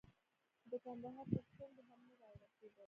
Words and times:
خو 0.59 0.65
د 0.71 0.73
کندهار 0.85 1.25
تر 1.33 1.43
څنډو 1.57 1.83
هم 1.89 2.01
نه 2.09 2.15
را 2.21 2.27
ورسېدل. 2.37 2.77